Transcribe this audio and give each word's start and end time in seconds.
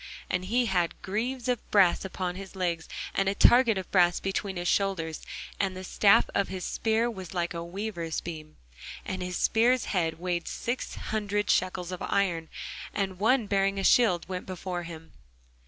And 0.31 0.45
he 0.45 0.65
had 0.65 0.99
greaves 1.03 1.47
of 1.47 1.69
brass 1.69 2.03
upon 2.03 2.33
his 2.33 2.55
legs, 2.55 2.89
and 3.13 3.29
a 3.29 3.35
target 3.35 3.77
of 3.77 3.91
brass 3.91 4.19
between 4.19 4.55
his 4.55 4.67
shoulders. 4.67 5.21
And 5.59 5.77
the 5.77 5.83
staff 5.83 6.27
of 6.33 6.47
his 6.47 6.65
spear 6.65 7.07
was 7.07 7.35
like 7.35 7.53
a 7.53 7.63
weaver's 7.63 8.19
beam; 8.19 8.57
and 9.05 9.21
his 9.21 9.37
spear's 9.37 9.85
head 9.85 10.17
weighed 10.19 10.47
six 10.47 10.95
hundred 10.95 11.51
shekels 11.51 11.91
of 11.91 12.01
iron: 12.01 12.49
and 12.95 13.19
one 13.19 13.45
bearing 13.45 13.77
a 13.77 13.83
shield 13.83 14.27
went 14.27 14.47
before 14.47 14.81
him. 14.81 15.11